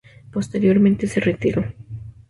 [0.31, 1.63] Posteriormente se retiró.